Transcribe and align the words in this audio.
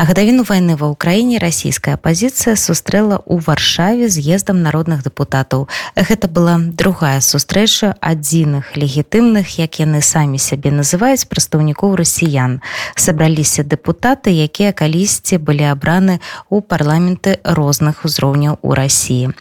А 0.00 0.04
гадавіну 0.04 0.44
вайны 0.44 0.76
ва 0.76 0.92
ўкраіне 0.92 1.40
расійская 1.40 1.96
апазіцыя 1.96 2.56
сустрэла 2.56 3.16
ў 3.24 3.40
варшаве 3.40 4.08
з'ездам 4.12 4.62
народных 4.62 5.02
дэпутатаў. 5.02 5.68
Гэта 5.96 6.28
была 6.28 6.60
другая 6.60 7.20
сустрэча 7.20 7.96
адзіных 8.00 8.76
легітымных, 8.76 9.58
як 9.58 9.80
яны 9.80 10.04
самі 10.04 10.38
сябе 10.38 10.70
называюць 10.70 11.24
прадстаўнікоў 11.26 11.96
расіян. 11.96 12.60
Сабраліся 12.94 13.64
дэпутаты, 13.64 14.30
якія 14.30 14.76
калісьці 14.76 15.40
былі 15.40 15.72
абраны 15.72 16.20
ў 16.52 16.60
парламенты 16.60 17.40
розных 17.42 18.04
узроўняў 18.04 18.60
у 18.62 18.76
рассіі. 18.76 19.32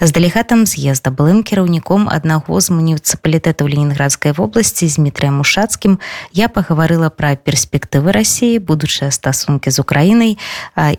З 0.00 0.10
дэлегатам 0.14 0.64
з'езда 0.64 1.10
былым 1.10 1.42
кіраўніком 1.42 2.06
аднаго 2.06 2.62
з 2.62 2.70
муніцыпалітэтаў 2.70 3.66
ленінградскай 3.66 4.32
вобласці 4.32 4.86
з 4.86 5.02
Дмітрыем 5.02 5.42
Мушацкім 5.42 5.98
я 6.32 6.46
пагаварыла 6.48 7.10
пра 7.10 7.34
перспектывы 7.34 8.14
рассіі, 8.14 8.62
будучыя 8.62 9.10
стасункі 9.10 9.74
з 9.74 9.82
Украінай 9.82 10.04
краінай 10.08 10.38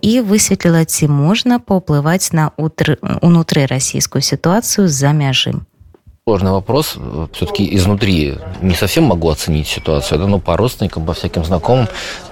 і 0.01 0.21
высветліла 0.21 0.85
ці 0.85 1.07
можна 1.07 1.59
паўплываць 1.59 2.31
на 2.33 2.51
унутры 2.57 3.65
расійскую 3.65 4.21
сітуацыю 4.21 4.87
за 4.87 5.11
мяжы 5.11 5.65
сложный 6.27 6.51
вопрос. 6.53 6.97
Все-таки 7.33 7.75
изнутри 7.75 8.33
не 8.59 8.73
совсем 8.73 9.03
могу 9.03 9.29
оценить 9.29 9.67
ситуацию, 9.67 10.17
да, 10.17 10.25
но 10.25 10.39
по 10.39 10.57
родственникам, 10.57 11.05
по 11.05 11.13
всяким 11.13 11.45
знакомым, 11.45 11.87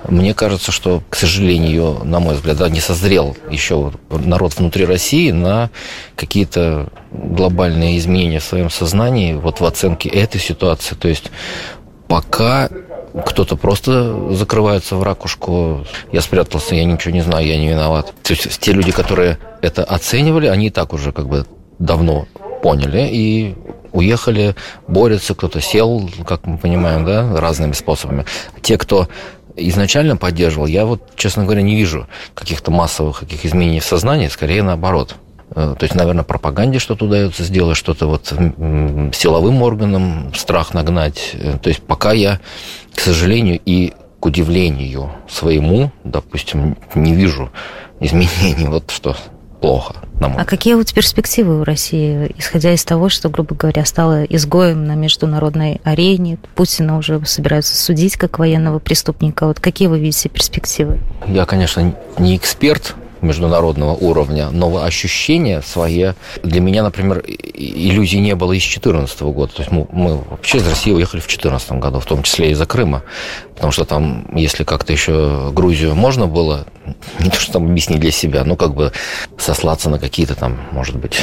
мне 0.09 0.33
кажется, 0.33 0.71
что, 0.71 1.03
к 1.11 1.15
сожалению, 1.15 2.01
на 2.03 2.19
мой 2.19 2.33
взгляд, 2.33 2.57
да, 2.57 2.69
не 2.69 2.79
созрел 2.79 3.37
еще 3.51 3.91
народ 4.09 4.55
внутри 4.57 4.85
России 4.85 5.29
на 5.29 5.69
какие-то 6.15 6.89
глобальные 7.11 7.99
изменения 7.99 8.39
в 8.39 8.43
своем 8.43 8.71
сознании, 8.71 9.35
вот 9.35 9.59
в 9.59 9.65
оценке 9.65 10.09
этой 10.09 10.41
ситуации. 10.41 10.95
То 10.95 11.07
есть 11.07 11.29
пока 12.07 12.69
кто-то 13.26 13.56
просто 13.56 14.34
закрывается 14.34 14.96
в 14.96 15.02
ракушку. 15.02 15.84
Я 16.12 16.20
спрятался, 16.20 16.74
я 16.74 16.84
ничего 16.84 17.14
не 17.14 17.22
знаю, 17.22 17.46
я 17.46 17.56
не 17.56 17.68
виноват. 17.68 18.12
То 18.22 18.32
есть 18.32 18.58
те 18.58 18.72
люди, 18.72 18.92
которые 18.92 19.38
это 19.62 19.84
оценивали, 19.84 20.46
они 20.46 20.66
и 20.66 20.70
так 20.70 20.92
уже 20.92 21.12
как 21.12 21.28
бы 21.28 21.46
давно 21.78 22.26
поняли 22.62 23.08
и 23.10 23.54
уехали, 23.92 24.54
борются, 24.86 25.34
кто-то 25.34 25.60
сел, 25.60 26.10
как 26.26 26.46
мы 26.46 26.58
понимаем, 26.58 27.04
да, 27.04 27.38
разными 27.40 27.72
способами. 27.72 28.24
Те, 28.62 28.76
кто 28.76 29.08
изначально 29.56 30.16
поддерживал, 30.16 30.66
я 30.66 30.84
вот, 30.84 31.02
честно 31.16 31.44
говоря, 31.44 31.62
не 31.62 31.76
вижу 31.76 32.06
каких-то 32.34 32.70
массовых 32.70 33.20
каких 33.20 33.44
изменений 33.44 33.80
в 33.80 33.84
сознании, 33.84 34.28
скорее 34.28 34.62
наоборот. 34.62 35.14
Э, 35.58 35.74
то 35.76 35.84
есть, 35.84 35.96
наверное, 35.96 36.22
пропаганде 36.22 36.78
что-то 36.78 37.06
удается 37.06 37.42
сделать, 37.42 37.76
что-то 37.76 38.06
вот 38.06 38.32
силовым 39.12 39.60
органам 39.62 40.32
страх 40.34 40.72
нагнать. 40.72 41.32
Э, 41.34 41.58
то 41.60 41.68
есть, 41.68 41.82
пока 41.82 42.12
я, 42.12 42.38
к 42.94 43.00
сожалению, 43.00 43.60
и 43.64 43.92
к 44.20 44.26
удивлению 44.26 45.10
своему, 45.28 45.90
допустим, 46.04 46.76
не 46.94 47.12
вижу 47.12 47.50
изменений, 47.98 48.68
вот 48.68 48.92
что 48.92 49.16
плохо. 49.60 49.96
На 50.20 50.28
мой 50.28 50.42
а 50.42 50.44
какие 50.44 50.74
вот 50.74 50.92
перспективы 50.92 51.60
у 51.60 51.64
России, 51.64 52.32
исходя 52.38 52.72
из 52.72 52.84
того, 52.84 53.08
что, 53.08 53.28
грубо 53.28 53.56
говоря, 53.56 53.84
стало 53.84 54.22
изгоем 54.24 54.84
на 54.84 54.94
международной 54.94 55.80
арене, 55.82 56.38
Путина 56.54 56.96
уже 56.98 57.20
собираются 57.26 57.76
судить 57.76 58.16
как 58.16 58.38
военного 58.38 58.78
преступника. 58.78 59.46
Вот 59.46 59.58
какие 59.58 59.88
вы 59.88 59.98
видите 59.98 60.28
перспективы? 60.28 61.00
Я, 61.26 61.46
конечно, 61.46 61.94
не 62.18 62.36
эксперт 62.36 62.94
международного 63.20 63.92
уровня, 63.92 64.50
но 64.50 64.82
ощущения 64.82 65.62
свои. 65.62 66.12
Для 66.42 66.60
меня, 66.60 66.82
например, 66.82 67.22
иллюзий 67.26 68.20
не 68.20 68.34
было 68.34 68.52
и 68.52 68.58
с 68.58 68.62
2014 68.62 69.20
года. 69.22 69.52
То 69.54 69.62
есть 69.62 69.72
мы, 69.72 69.86
мы 69.90 70.16
вообще 70.16 70.58
из 70.58 70.68
России 70.68 70.92
уехали 70.92 71.20
в 71.20 71.24
2014 71.24 71.72
году, 71.72 72.00
в 72.00 72.06
том 72.06 72.22
числе 72.22 72.50
из-за 72.50 72.66
Крыма. 72.66 73.02
Потому 73.54 73.72
что 73.72 73.84
там, 73.84 74.26
если 74.34 74.64
как-то 74.64 74.92
еще 74.92 75.50
Грузию 75.52 75.94
можно 75.94 76.26
было, 76.26 76.66
не 77.18 77.30
то 77.30 77.38
что 77.38 77.54
там 77.54 77.66
объяснить 77.66 78.00
для 78.00 78.12
себя, 78.12 78.44
но 78.44 78.56
как 78.56 78.74
бы 78.74 78.92
сослаться 79.36 79.90
на 79.90 79.98
какие-то 79.98 80.34
там, 80.34 80.58
может 80.72 80.96
быть, 80.96 81.20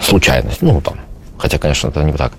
случайности. 0.00 0.64
Ну, 0.64 0.80
там, 0.80 1.00
Хотя, 1.36 1.58
конечно, 1.58 1.88
это 1.88 2.02
не 2.02 2.12
так. 2.12 2.32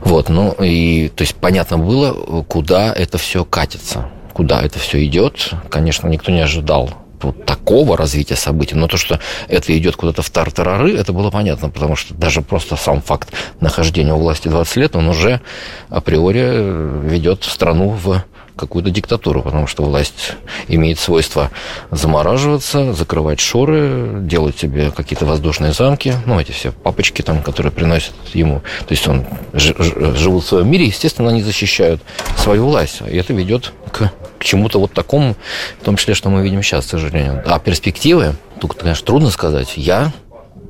Вот, 0.00 0.28
ну 0.28 0.52
и, 0.60 1.10
то 1.14 1.22
есть, 1.22 1.34
понятно 1.34 1.76
было, 1.76 2.42
куда 2.44 2.92
это 2.92 3.18
все 3.18 3.44
катится, 3.44 4.08
куда 4.32 4.62
это 4.62 4.78
все 4.78 5.04
идет. 5.04 5.50
Конечно, 5.68 6.08
никто 6.08 6.30
не 6.30 6.40
ожидал 6.40 6.90
вот 7.22 7.44
такого 7.44 7.96
развития 7.96 8.36
событий. 8.36 8.74
Но 8.74 8.88
то, 8.88 8.96
что 8.96 9.20
это 9.48 9.76
идет 9.76 9.96
куда-то 9.96 10.22
в 10.22 10.30
тартарары, 10.30 10.96
это 10.96 11.12
было 11.12 11.30
понятно, 11.30 11.70
потому 11.70 11.96
что 11.96 12.14
даже 12.14 12.42
просто 12.42 12.76
сам 12.76 13.00
факт 13.00 13.32
нахождения 13.60 14.14
у 14.14 14.18
власти 14.18 14.48
20 14.48 14.76
лет, 14.76 14.96
он 14.96 15.08
уже 15.08 15.40
априори 15.88 17.06
ведет 17.08 17.44
страну 17.44 17.90
в 17.90 18.22
какую-то 18.58 18.90
диктатуру, 18.90 19.42
потому 19.42 19.66
что 19.66 19.84
власть 19.84 20.34
имеет 20.66 20.98
свойство 20.98 21.50
замораживаться, 21.90 22.92
закрывать 22.92 23.40
шоры, 23.40 24.18
делать 24.20 24.58
себе 24.58 24.90
какие-то 24.90 25.24
воздушные 25.24 25.72
замки, 25.72 26.14
ну, 26.26 26.38
эти 26.38 26.52
все 26.52 26.72
папочки 26.72 27.22
там, 27.22 27.42
которые 27.42 27.72
приносят 27.72 28.14
ему. 28.34 28.60
То 28.60 28.90
есть 28.90 29.08
он 29.08 29.24
живут 29.52 30.44
в 30.44 30.48
своем 30.48 30.70
мире, 30.70 30.86
естественно, 30.86 31.30
они 31.30 31.40
защищают 31.40 32.02
свою 32.36 32.66
власть. 32.66 33.00
И 33.08 33.16
это 33.16 33.32
ведет 33.32 33.72
к, 33.92 34.10
к 34.38 34.44
чему-то 34.44 34.78
вот 34.78 34.92
такому, 34.92 35.36
в 35.80 35.84
том 35.84 35.96
числе, 35.96 36.14
что 36.14 36.30
мы 36.30 36.42
видим 36.42 36.62
сейчас, 36.62 36.86
к 36.86 36.90
сожалению. 36.90 37.42
А 37.46 37.58
перспективы, 37.58 38.34
тут, 38.60 38.74
конечно, 38.74 39.06
трудно 39.06 39.30
сказать. 39.30 39.74
Я 39.76 40.12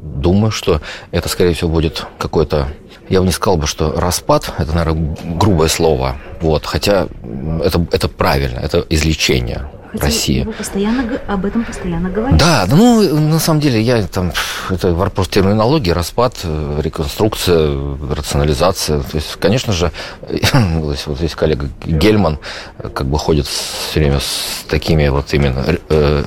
думаю, 0.03 0.51
что 0.51 0.81
это, 1.11 1.29
скорее 1.29 1.55
всего, 1.55 1.71
будет 1.71 2.07
какой-то 2.19 2.69
я 3.09 3.21
бы 3.21 3.27
не 3.27 3.33
сказал 3.33 3.57
бы, 3.57 3.67
что 3.67 3.93
распад, 3.99 4.53
это, 4.59 4.73
наверное, 4.75 5.17
грубое 5.37 5.69
слово, 5.69 6.19
вот, 6.41 6.67
хотя 6.67 7.09
это, 7.63 7.87
это 7.91 8.09
правильно, 8.09 8.59
это 8.59 8.85
излечение. 8.91 9.71
Хотя 9.93 10.07
России. 10.07 10.43
Вы 10.43 10.53
постоянно 10.53 11.19
об 11.27 11.45
этом 11.45 11.65
постоянно 11.65 12.11
говорите. 12.11 12.39
Да, 12.39 12.67
ну, 12.69 13.19
на 13.19 13.39
самом 13.39 13.61
деле, 13.61 13.81
я 13.81 14.03
там, 14.07 14.33
это 14.71 14.95
вопрос 14.95 15.29
терминологии, 15.29 15.91
распад, 15.91 16.35
э, 16.43 16.81
реконструкция, 16.83 17.97
рационализация. 18.11 19.01
То 19.01 19.17
есть, 19.17 19.37
конечно 19.37 19.73
же, 19.73 19.93
вот 20.53 20.99
здесь 21.19 21.35
коллега 21.35 21.69
Гельман 21.85 22.39
как 22.95 23.07
бы 23.07 23.19
ходит 23.19 23.47
все 23.47 24.01
время 24.01 24.21
с 24.21 24.65
такими 24.69 25.09
вот 25.09 25.33
именно 25.33 25.65
э, 25.89 26.25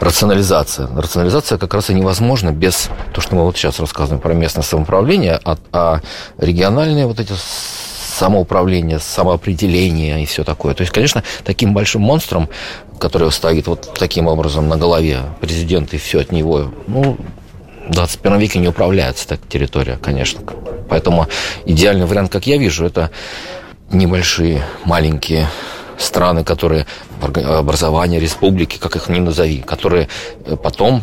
рационализация. 0.00 0.88
Рационализация 0.94 1.58
как 1.58 1.72
раз 1.74 1.90
и 1.90 1.94
невозможна 1.94 2.50
без 2.50 2.90
того, 3.12 3.20
что 3.20 3.36
мы 3.36 3.44
вот 3.44 3.56
сейчас 3.56 3.80
рассказываем 3.80 4.20
про 4.20 4.34
местное 4.34 4.62
самоуправление, 4.62 5.40
а, 5.44 5.56
а 5.72 6.00
региональные 6.38 7.06
вот 7.06 7.20
эти 7.20 7.32
самоуправление, 8.18 8.98
самоопределение 8.98 10.22
и 10.22 10.26
все 10.26 10.42
такое. 10.44 10.74
То 10.74 10.82
есть, 10.82 10.92
конечно, 10.92 11.22
таким 11.44 11.72
большим 11.72 12.02
монстром, 12.02 12.48
который 12.98 13.30
стоит 13.30 13.68
вот 13.68 13.94
таким 13.98 14.26
образом 14.26 14.68
на 14.68 14.76
голове 14.76 15.20
президента 15.40 15.96
и 15.96 15.98
все 15.98 16.20
от 16.20 16.32
него, 16.32 16.72
ну, 16.88 17.16
в 17.86 17.92
21 17.92 18.38
веке 18.38 18.58
не 18.58 18.68
управляется 18.68 19.28
так 19.28 19.40
территория, 19.48 19.98
конечно. 20.02 20.40
Поэтому 20.90 21.26
идеальный 21.64 22.06
вариант, 22.06 22.32
как 22.32 22.46
я 22.46 22.58
вижу, 22.58 22.84
это 22.84 23.10
небольшие, 23.90 24.62
маленькие 24.84 25.48
страны, 25.96 26.44
которые 26.44 26.86
образование 27.22 28.20
республики, 28.20 28.78
как 28.78 28.96
их 28.96 29.08
ни 29.08 29.20
назови, 29.20 29.60
которые 29.60 30.08
потом, 30.62 31.02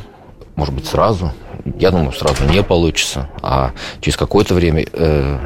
может 0.55 0.73
быть, 0.73 0.85
сразу 0.85 1.33
я 1.79 1.91
думаю, 1.91 2.11
сразу 2.11 2.45
не 2.45 2.63
получится, 2.63 3.29
а 3.41 3.71
через 4.01 4.17
какое-то 4.17 4.53
время 4.53 4.85
э, 4.91 5.37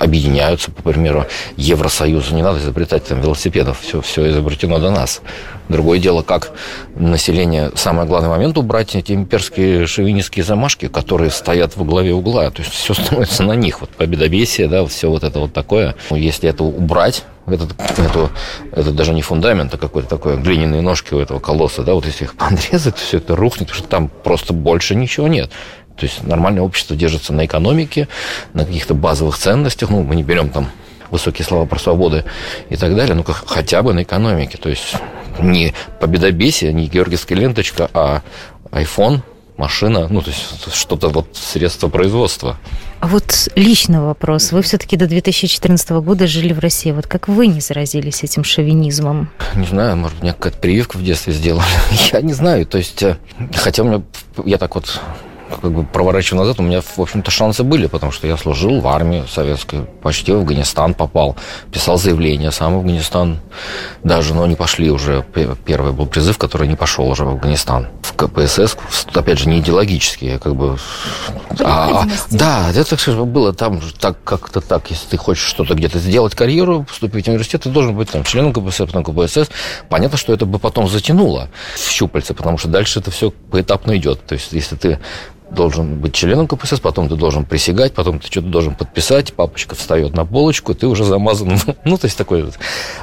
объединяются, 0.00 0.70
по 0.70 0.82
примеру, 0.82 1.26
Евросоюза. 1.56 2.34
Не 2.34 2.42
надо 2.42 2.58
изобретать 2.58 3.04
там 3.04 3.20
велосипедов, 3.20 3.80
все, 3.80 4.00
все 4.00 4.30
изобретено 4.30 4.78
до 4.78 4.90
нас. 4.90 5.22
Другое 5.68 5.98
дело, 5.98 6.22
как 6.22 6.52
население, 6.96 7.70
самый 7.74 8.06
главный 8.06 8.28
момент 8.28 8.58
убрать 8.58 8.94
эти 8.94 9.12
имперские 9.12 9.86
шовинистские 9.86 10.44
замашки, 10.44 10.88
которые 10.88 11.30
стоят 11.30 11.76
во 11.76 11.84
главе 11.84 12.12
угла, 12.12 12.50
то 12.50 12.62
есть 12.62 12.72
все 12.72 12.94
становится 12.94 13.42
на 13.42 13.52
них, 13.52 13.80
вот 13.80 13.90
победобесие, 13.90 14.68
да, 14.68 14.84
все 14.86 15.08
вот 15.08 15.24
это 15.24 15.38
вот 15.38 15.52
такое. 15.52 15.94
Если 16.10 16.48
это 16.48 16.64
убрать, 16.64 17.24
этот, 17.46 17.74
это, 17.98 18.30
это 18.72 18.92
даже 18.92 19.12
не 19.12 19.22
фундамент, 19.22 19.74
а 19.74 19.78
какой-то 19.78 20.08
такой 20.08 20.36
глиняные 20.36 20.80
ножки 20.80 21.14
у 21.14 21.18
этого 21.18 21.38
колосса, 21.40 21.82
да, 21.82 21.94
вот 21.94 22.06
если 22.06 22.24
их 22.24 22.34
подрезать, 22.36 22.98
все 22.98 23.18
это 23.18 23.36
рухнет, 23.36 23.68
потому 23.68 23.78
что 23.78 23.88
там 23.88 24.08
просто 24.08 24.52
больше 24.52 24.94
ничего 24.94 25.28
нет. 25.28 25.50
То 25.96 26.06
есть 26.06 26.24
нормальное 26.24 26.62
общество 26.62 26.96
держится 26.96 27.32
на 27.32 27.44
экономике, 27.44 28.08
на 28.54 28.64
каких-то 28.64 28.94
базовых 28.94 29.36
ценностях, 29.36 29.90
ну, 29.90 30.02
мы 30.02 30.16
не 30.16 30.22
берем 30.22 30.48
там 30.48 30.68
высокие 31.10 31.44
слова 31.44 31.66
про 31.66 31.78
свободы 31.78 32.24
и 32.70 32.76
так 32.76 32.96
далее, 32.96 33.14
ну, 33.14 33.22
хотя 33.24 33.82
бы 33.82 33.92
на 33.92 34.02
экономике. 34.02 34.56
То 34.56 34.70
есть 34.70 34.94
не 35.38 35.74
победобесие, 36.00 36.72
не 36.72 36.86
георгиевская 36.86 37.36
ленточка, 37.36 37.90
а 37.92 38.22
iPhone, 38.70 39.20
машина, 39.62 40.08
ну, 40.10 40.20
то 40.22 40.30
есть 40.30 40.74
что-то 40.74 41.08
вот 41.08 41.28
средство 41.34 41.88
производства. 41.88 42.58
А 42.98 43.06
вот 43.06 43.48
личный 43.54 44.00
вопрос. 44.00 44.50
Вы 44.50 44.62
все-таки 44.62 44.96
до 44.96 45.06
2014 45.06 45.90
года 45.90 46.26
жили 46.26 46.52
в 46.52 46.58
России. 46.58 46.90
Вот 46.90 47.06
как 47.06 47.28
вы 47.28 47.46
не 47.46 47.60
заразились 47.60 48.24
этим 48.24 48.42
шовинизмом? 48.42 49.30
Не 49.54 49.66
знаю, 49.66 49.96
может, 49.96 50.20
мне 50.20 50.32
какая-то 50.32 50.58
прививка 50.58 50.96
в 50.96 51.04
детстве 51.04 51.32
сделали. 51.32 51.64
Я 52.12 52.22
не 52.22 52.32
знаю. 52.32 52.66
То 52.66 52.78
есть, 52.78 53.02
э, 53.04 53.16
хотя 53.54 53.84
у 53.84 53.86
меня, 53.86 54.02
я 54.44 54.58
так 54.58 54.74
вот 54.74 55.00
как 55.60 55.72
бы 55.72 55.84
проворачивая 55.84 56.40
назад, 56.40 56.60
у 56.60 56.62
меня, 56.62 56.80
в 56.80 57.00
общем-то, 57.00 57.30
шансы 57.30 57.62
были, 57.62 57.86
потому 57.86 58.12
что 58.12 58.26
я 58.26 58.36
служил 58.36 58.80
в 58.80 58.88
армии 58.88 59.24
советской, 59.28 59.82
почти 60.02 60.32
в 60.32 60.36
Афганистан 60.36 60.94
попал, 60.94 61.36
писал 61.70 61.98
заявление 61.98 62.50
сам 62.50 62.74
в 62.74 62.78
Афганистан 62.78 63.40
даже, 64.04 64.34
но 64.34 64.46
не 64.46 64.54
пошли 64.54 64.90
уже. 64.90 65.24
Первый 65.64 65.92
был 65.92 66.06
призыв, 66.06 66.38
который 66.38 66.68
не 66.68 66.76
пошел 66.76 67.08
уже 67.08 67.24
в 67.24 67.28
Афганистан. 67.28 67.88
В 68.02 68.14
КПСС, 68.14 68.76
опять 69.14 69.38
же, 69.38 69.48
не 69.48 69.60
идеологически, 69.60 70.38
как 70.42 70.54
бы... 70.54 70.78
А, 71.60 72.04
да, 72.30 72.70
это 72.74 72.96
было 73.24 73.52
там 73.52 73.80
так, 73.98 74.22
как-то 74.24 74.60
так. 74.60 74.90
Если 74.90 75.08
ты 75.08 75.16
хочешь 75.16 75.44
что-то 75.44 75.74
где-то 75.74 75.98
сделать, 75.98 76.34
карьеру, 76.34 76.84
поступить 76.84 77.26
в 77.26 77.28
университет, 77.28 77.62
ты 77.62 77.70
должен 77.70 77.94
быть 77.96 78.10
там 78.10 78.24
членом 78.24 78.52
КПСС, 78.52 78.86
потом 78.92 79.04
КПСС. 79.04 79.50
Понятно, 79.88 80.18
что 80.18 80.32
это 80.32 80.46
бы 80.46 80.58
потом 80.58 80.88
затянуло 80.88 81.48
в 81.74 81.90
щупальце, 81.90 82.34
потому 82.34 82.58
что 82.58 82.68
дальше 82.68 83.00
это 83.00 83.10
все 83.10 83.30
поэтапно 83.30 83.96
идет. 83.96 84.24
То 84.26 84.34
есть, 84.34 84.52
если 84.52 84.76
ты 84.76 84.98
должен 85.54 85.96
быть 85.98 86.14
членом 86.14 86.46
КПСС, 86.46 86.80
потом 86.80 87.08
ты 87.08 87.16
должен 87.16 87.44
присягать, 87.44 87.92
потом 87.92 88.18
ты 88.18 88.26
что-то 88.26 88.48
должен 88.48 88.74
подписать, 88.74 89.32
папочка 89.34 89.74
встает 89.74 90.14
на 90.14 90.24
полочку, 90.24 90.74
ты 90.74 90.86
уже 90.86 91.04
замазан. 91.04 91.58
Ну, 91.84 91.98
то 91.98 92.06
есть 92.06 92.16
такой 92.16 92.50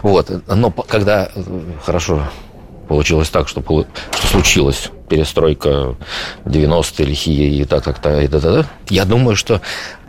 вот. 0.01 0.31
Но 0.47 0.71
когда 0.71 1.29
э, 1.33 1.41
хорошо 1.83 2.23
получилось 2.87 3.29
так, 3.29 3.47
что, 3.47 3.61
что 3.61 4.27
случилось 4.27 4.89
перестройка 5.07 5.95
90-е, 6.45 7.05
лихие 7.05 7.61
и 7.61 7.65
так, 7.65 7.83
так, 7.83 7.99
так, 7.99 8.23
и 8.23 8.27
да, 8.27 8.39
да, 8.39 8.51
да. 8.51 8.65
Я 8.89 9.05
думаю, 9.05 9.35
что 9.35 9.61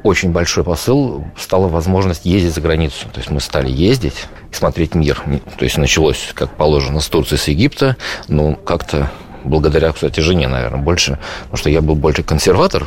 очень 0.03 0.31
большой 0.33 0.65
посыл 0.65 1.25
стала 1.39 1.69
возможность 1.69 2.25
ездить 2.25 2.55
за 2.55 2.61
границу. 2.61 3.07
То 3.13 3.19
есть 3.19 3.31
мы 3.31 3.41
стали 3.41 3.71
ездить 3.71 4.27
и 4.51 4.55
смотреть 4.55 4.95
мир. 4.95 5.23
То 5.59 5.65
есть 5.65 5.77
началось, 5.77 6.31
как 6.35 6.51
положено, 6.57 7.01
с 7.01 7.09
Турции, 7.09 7.37
с 7.37 7.49
Египта, 7.49 7.97
но 8.29 8.55
как-то 8.55 9.11
благодаря, 9.45 9.93
кстати, 9.93 10.21
жене, 10.21 10.49
наверное, 10.49 10.81
больше, 10.81 11.19
потому 11.43 11.57
что 11.57 11.71
я 11.71 11.81
был 11.81 11.95
больше 11.95 12.23
консерватор, 12.23 12.87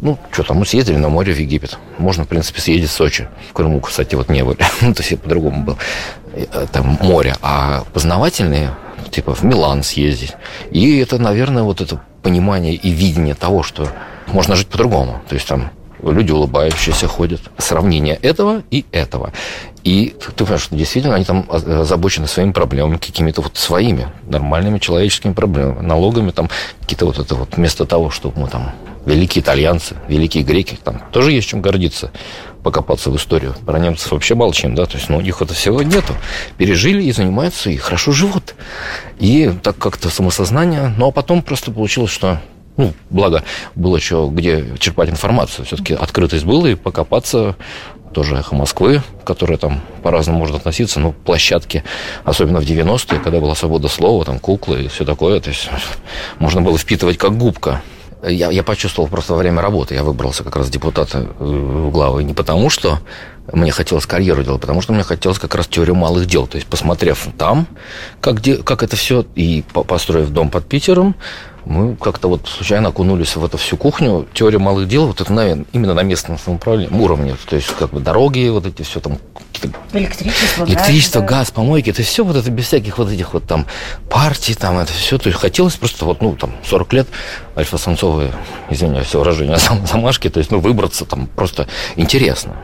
ну, 0.00 0.16
что 0.30 0.44
там, 0.44 0.58
мы 0.58 0.66
съездили 0.66 0.96
на 0.96 1.08
море 1.08 1.32
в 1.32 1.38
Египет. 1.38 1.78
Можно, 1.98 2.24
в 2.24 2.28
принципе, 2.28 2.60
съездить 2.60 2.90
в 2.90 2.92
Сочи. 2.92 3.28
В 3.50 3.52
Крыму, 3.52 3.80
кстати, 3.80 4.14
вот 4.14 4.28
не 4.28 4.44
были. 4.44 4.58
ну, 4.80 4.94
то 4.94 5.02
есть 5.02 5.20
по-другому 5.20 5.64
был. 5.64 5.78
Э, 6.32 6.66
там 6.70 6.98
море. 7.00 7.34
А 7.42 7.82
познавательные, 7.92 8.70
типа 9.10 9.34
в 9.34 9.42
Милан 9.42 9.82
съездить. 9.82 10.34
И 10.70 10.98
это, 10.98 11.18
наверное, 11.18 11.64
вот 11.64 11.80
это 11.80 12.00
понимание 12.22 12.74
и 12.74 12.90
видение 12.90 13.34
того, 13.34 13.62
что 13.64 13.88
можно 14.28 14.54
жить 14.54 14.68
по-другому. 14.68 15.20
То 15.28 15.34
есть 15.34 15.48
там 15.48 15.70
люди 16.02 16.32
улыбающиеся 16.32 17.08
ходят. 17.08 17.40
Сравнение 17.58 18.16
этого 18.16 18.62
и 18.70 18.84
этого. 18.92 19.32
И 19.84 20.14
ты 20.36 20.44
понимаешь, 20.44 20.62
что 20.62 20.76
действительно 20.76 21.14
они 21.14 21.24
там 21.24 21.46
озабочены 21.48 22.26
своими 22.26 22.52
проблемами, 22.52 22.96
какими-то 22.96 23.42
вот 23.42 23.56
своими 23.56 24.08
нормальными 24.26 24.78
человеческими 24.78 25.32
проблемами, 25.32 25.80
налогами, 25.80 26.30
там 26.30 26.50
какие-то 26.80 27.06
вот 27.06 27.18
это 27.18 27.34
вот, 27.34 27.56
вместо 27.56 27.86
того, 27.86 28.10
чтобы 28.10 28.40
мы 28.40 28.48
там 28.48 28.72
великие 29.06 29.42
итальянцы, 29.42 29.96
великие 30.08 30.44
греки, 30.44 30.78
там 30.82 31.00
тоже 31.12 31.32
есть 31.32 31.48
чем 31.48 31.62
гордиться, 31.62 32.10
покопаться 32.62 33.10
в 33.10 33.16
историю. 33.16 33.54
Про 33.64 33.78
немцев 33.78 34.12
вообще 34.12 34.34
молчим, 34.34 34.74
да, 34.74 34.84
то 34.84 34.98
есть, 34.98 35.08
ну, 35.08 35.16
у 35.16 35.20
них 35.20 35.40
это 35.40 35.54
всего 35.54 35.82
нету. 35.82 36.14
Пережили 36.58 37.02
и 37.02 37.12
занимаются, 37.12 37.70
и 37.70 37.76
хорошо 37.76 38.12
живут. 38.12 38.54
И 39.18 39.50
так 39.62 39.78
как-то 39.78 40.10
самосознание, 40.10 40.92
ну, 40.98 41.08
а 41.08 41.10
потом 41.10 41.42
просто 41.42 41.70
получилось, 41.70 42.10
что 42.10 42.40
ну, 42.78 42.94
благо, 43.10 43.42
было 43.74 43.96
еще 43.96 44.28
где 44.32 44.64
черпать 44.78 45.10
информацию. 45.10 45.66
Все-таки 45.66 45.94
открытость 45.94 46.44
была, 46.44 46.70
и 46.70 46.76
покопаться 46.76 47.56
тоже 48.14 48.36
«Эхо 48.36 48.54
Москвы», 48.54 49.02
которое 49.24 49.58
там 49.58 49.80
по-разному 50.02 50.38
может 50.38 50.56
относиться, 50.56 51.00
но 51.00 51.12
площадки, 51.12 51.84
особенно 52.24 52.60
в 52.60 52.64
90-е, 52.64 53.20
когда 53.20 53.40
была 53.40 53.54
свобода 53.54 53.88
слова, 53.88 54.24
там 54.24 54.38
куклы 54.38 54.84
и 54.84 54.88
все 54.88 55.04
такое, 55.04 55.40
то 55.40 55.50
есть 55.50 55.68
можно 56.38 56.62
было 56.62 56.78
впитывать 56.78 57.18
как 57.18 57.36
губка. 57.36 57.82
Я, 58.22 58.50
я 58.50 58.62
почувствовал 58.62 59.08
просто 59.08 59.32
во 59.34 59.38
время 59.38 59.60
работы, 59.60 59.94
я 59.94 60.02
выбрался 60.02 60.42
как 60.42 60.56
раз 60.56 60.70
депутата 60.70 61.18
э, 61.18 61.44
в 61.44 61.90
главы 61.90 62.24
не 62.24 62.34
потому, 62.34 62.70
что 62.70 62.98
мне 63.52 63.70
хотелось 63.70 64.06
карьеру 64.06 64.42
делать, 64.42 64.60
потому 64.60 64.80
что 64.80 64.92
мне 64.92 65.02
хотелось 65.02 65.38
как 65.38 65.54
раз 65.54 65.66
теорию 65.66 65.94
малых 65.94 66.26
дел. 66.26 66.46
То 66.46 66.56
есть, 66.56 66.66
посмотрев 66.66 67.28
там, 67.38 67.66
как, 68.20 68.42
как 68.64 68.82
это 68.82 68.96
все, 68.96 69.24
и 69.34 69.64
построив 69.72 70.30
дом 70.30 70.50
под 70.50 70.66
Питером, 70.66 71.14
мы 71.68 71.96
как-то 71.96 72.28
вот 72.28 72.48
случайно 72.48 72.88
окунулись 72.88 73.36
в 73.36 73.44
эту 73.44 73.58
всю 73.58 73.76
кухню. 73.76 74.26
Теория 74.32 74.58
малых 74.58 74.88
дел, 74.88 75.06
вот 75.06 75.20
это, 75.20 75.32
наверное, 75.32 75.66
именно 75.72 75.94
на 75.94 76.02
местном 76.02 76.38
самоуправлении, 76.38 76.98
уровне. 76.98 77.36
То 77.48 77.56
есть, 77.56 77.68
как 77.78 77.90
бы 77.90 78.00
дороги, 78.00 78.48
вот 78.48 78.66
эти 78.66 78.82
все 78.82 79.00
там... 79.00 79.18
Электричество, 79.92 80.64
Электричество, 80.64 81.20
газ, 81.20 81.30
газ, 81.30 81.50
помойки, 81.50 81.90
это 81.90 82.02
все 82.02 82.24
вот 82.24 82.36
это 82.36 82.50
без 82.50 82.66
всяких 82.66 82.98
вот 82.98 83.10
этих 83.10 83.34
вот 83.34 83.44
там 83.44 83.66
партий, 84.08 84.54
там 84.54 84.78
это 84.78 84.92
все. 84.92 85.18
То 85.18 85.28
есть, 85.28 85.38
хотелось 85.38 85.74
просто 85.76 86.04
вот, 86.04 86.22
ну, 86.22 86.34
там, 86.36 86.52
40 86.64 86.92
лет 86.94 87.08
альфа-самцовые, 87.56 88.32
извиняюсь, 88.70 89.12
выражение, 89.14 89.58
замашки, 89.86 90.30
то 90.30 90.38
есть, 90.38 90.50
ну, 90.50 90.60
выбраться 90.60 91.04
там 91.04 91.26
просто 91.26 91.68
интересно. 91.96 92.56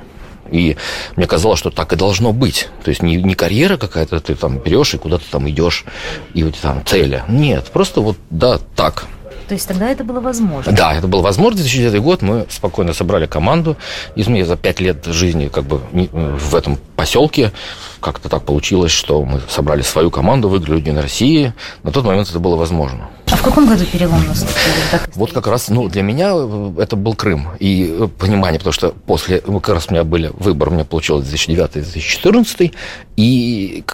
И 0.55 0.77
мне 1.17 1.27
казалось, 1.27 1.59
что 1.59 1.71
так 1.71 1.93
и 1.93 1.97
должно 1.97 2.33
быть. 2.33 2.69
То 2.85 2.91
есть 2.91 3.03
не, 3.03 3.17
не 3.17 3.35
карьера 3.35 3.77
какая-то, 3.77 4.21
ты 4.21 4.35
там 4.37 4.59
берешь 4.59 4.95
и 4.95 4.99
куда-то 4.99 5.25
там 5.31 5.49
идешь, 5.51 5.85
и 6.33 6.45
вот 6.45 6.55
там 6.56 6.85
цели. 6.87 7.25
Нет, 7.29 7.67
просто 7.73 8.01
вот, 8.01 8.17
да, 8.31 8.59
так. 8.77 9.06
То 9.49 9.55
есть 9.55 9.69
тогда 9.69 9.91
это 9.91 10.05
было 10.05 10.21
возможно? 10.21 10.73
Да, 10.73 10.95
это 10.95 11.06
было 11.06 11.21
возможно. 11.21 11.56
2009 11.56 12.01
год 12.01 12.23
мы 12.23 12.47
спокойно 12.49 12.95
собрали 12.95 13.27
команду. 13.27 13.77
Из 14.15 14.27
меня 14.27 14.47
за 14.47 14.56
пять 14.56 14.81
лет 14.81 15.05
жизни 15.05 15.49
как 15.49 15.65
бы 15.65 15.81
в 15.93 16.55
этом 16.55 16.79
поселке 16.97 17.53
как-то 18.01 18.29
так 18.29 18.45
получилось, 18.45 18.93
что 18.93 19.23
мы 19.25 19.41
собрали 19.49 19.83
свою 19.83 20.11
команду, 20.11 20.49
выиграли 20.49 20.81
День 20.81 20.99
России. 20.99 21.53
На 21.83 21.91
тот 21.91 22.05
момент 22.05 22.31
это 22.31 22.39
было 22.39 22.56
возможно. 22.56 23.11
В 23.44 23.49
каком 23.49 23.67
году 23.67 23.85
перелом 23.85 24.26
наступил? 24.26 24.73
Вот 25.17 25.32
как 25.32 25.46
раз, 25.49 25.69
ну, 25.69 25.87
для 25.91 26.00
меня 26.00 26.31
э, 26.32 26.73
это 26.79 26.96
был 26.96 27.14
Крым. 27.14 27.49
И 27.58 27.94
э, 27.94 28.08
понимание, 28.19 28.58
потому 28.58 28.73
что 28.73 28.93
после, 28.93 29.43
ну, 29.46 29.61
как 29.61 29.75
раз 29.75 29.88
у 29.91 29.93
меня 29.93 30.02
были 30.02 30.32
выборы, 30.32 30.70
у 30.70 30.75
меня 30.75 30.87
получилось 30.87 31.26
2009-2014, 31.26 32.73
и 33.19 33.85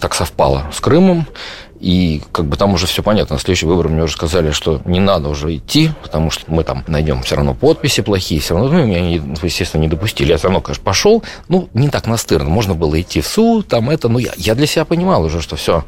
так 0.00 0.14
совпало 0.14 0.64
с 0.72 0.80
Крымом. 0.80 1.26
И 1.80 2.22
как 2.32 2.46
бы 2.46 2.56
там 2.56 2.74
уже 2.74 2.86
все 2.86 3.02
понятно. 3.02 3.36
На 3.36 3.40
следующий 3.40 3.66
выбор 3.66 3.88
мне 3.88 4.02
уже 4.02 4.14
сказали, 4.14 4.50
что 4.50 4.80
не 4.84 5.00
надо 5.00 5.28
уже 5.28 5.54
идти, 5.56 5.90
потому 6.02 6.30
что 6.30 6.44
мы 6.46 6.64
там 6.64 6.84
найдем 6.86 7.22
все 7.22 7.36
равно 7.36 7.54
подписи 7.54 8.02
плохие, 8.02 8.40
все 8.40 8.54
равно 8.54 8.70
ну, 8.70 8.84
меня, 8.84 9.22
естественно, 9.42 9.82
не 9.82 9.88
допустили. 9.88 10.30
Я 10.30 10.38
все 10.38 10.48
равно, 10.48 10.60
конечно, 10.60 10.84
пошел, 10.84 11.22
ну, 11.48 11.68
не 11.74 11.88
так 11.88 12.06
настырно. 12.06 12.48
Можно 12.48 12.74
было 12.74 13.00
идти 13.00 13.20
в 13.20 13.26
суд, 13.26 13.68
там 13.68 13.90
это, 13.90 14.08
но 14.08 14.18
я, 14.18 14.32
я 14.36 14.54
для 14.54 14.66
себя 14.66 14.84
понимал 14.84 15.24
уже, 15.24 15.40
что 15.42 15.56
все, 15.56 15.84